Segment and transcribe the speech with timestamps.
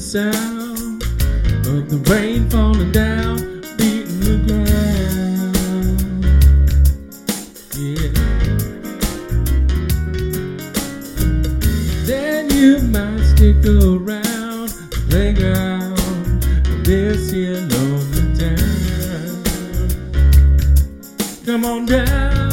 [0.00, 1.02] sound
[1.66, 3.36] of the rain falling down,
[3.76, 5.56] beating the ground,
[7.76, 8.08] yeah,
[12.06, 15.98] then you might stick around the playground
[16.66, 19.44] of this here lonely town.
[21.44, 22.49] Come on down.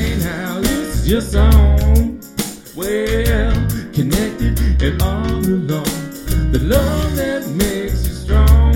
[0.00, 2.20] Saying how this is your song.
[2.76, 3.54] Well,
[3.92, 6.52] connected and all alone.
[6.52, 8.74] The love that makes you strong.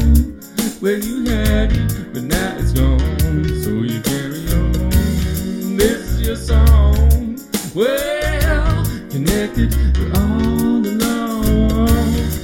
[0.82, 3.44] Well, you had it, but now it's gone.
[3.62, 5.76] So you carry on.
[5.76, 7.38] This is your song.
[7.74, 12.43] Well, connected but all alone.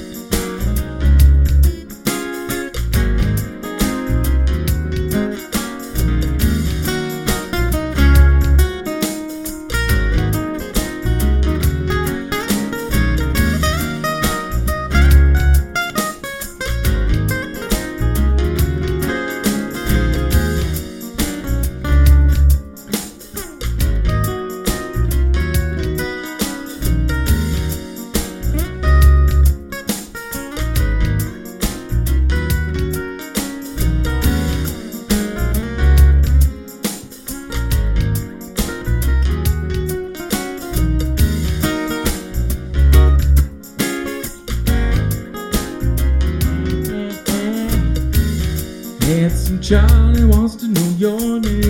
[51.01, 51.60] Your name.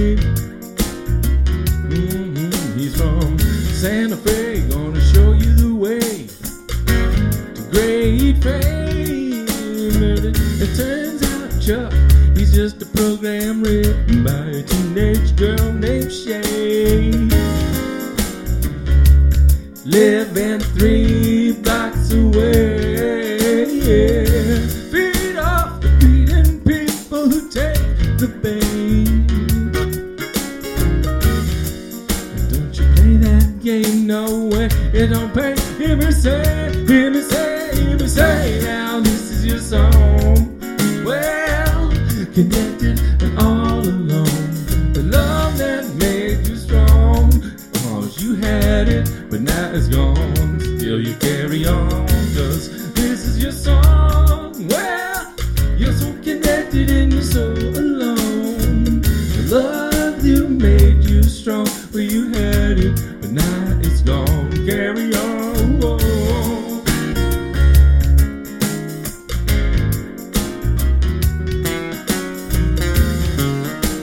[35.34, 35.56] Pay.
[35.78, 38.62] Hear me say, hear me say, hear me say.
[38.66, 40.60] Now this is your song.
[41.06, 41.90] Well,
[42.34, 44.92] connected and all alone.
[44.92, 47.32] The love that made you strong.
[47.76, 50.60] Cause you had it, but now it's gone.
[50.60, 52.08] Still you carry on.
[52.36, 54.68] Cause this is your song.
[54.68, 55.34] Well,
[55.78, 57.54] you're so connected and you're so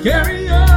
[0.09, 0.68] Carry on.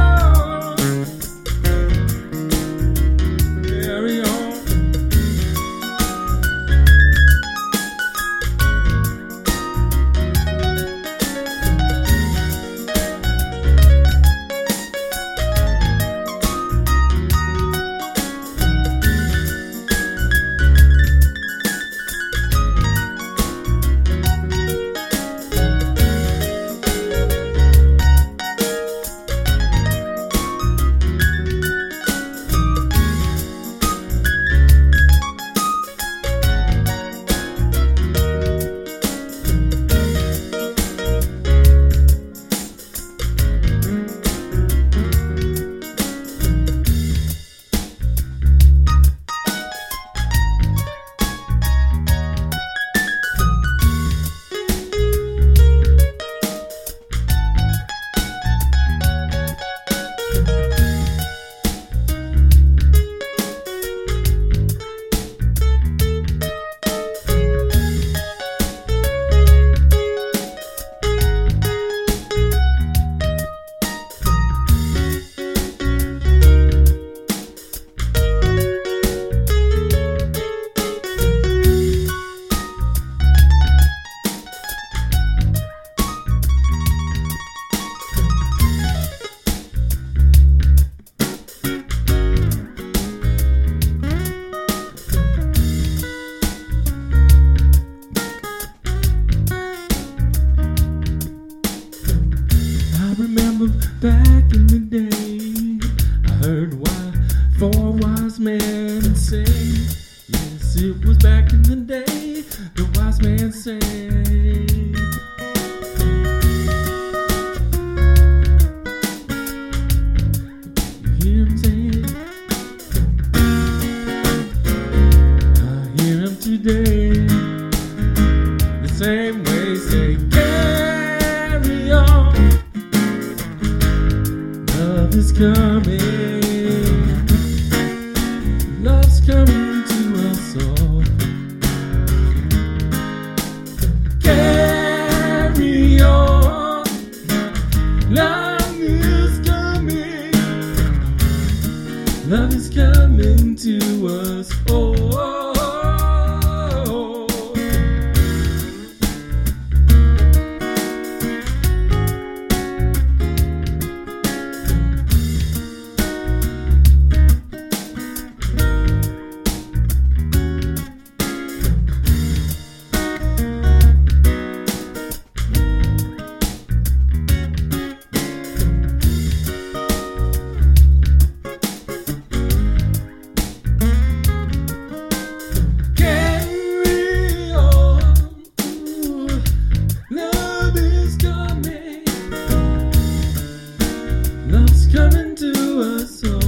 [195.42, 196.41] To us all.